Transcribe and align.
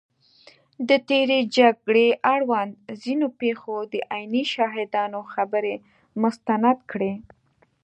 د 0.87 0.89
تېرې 1.09 1.39
جګړې 1.57 2.07
اړوند 2.33 2.73
ځینو 3.03 3.27
پېښو 3.39 3.75
د 3.91 3.93
عیني 4.13 4.43
شاهدانو 4.53 5.19
خبرې 5.33 5.75
مستند 6.21 6.77
کړي 6.91 7.13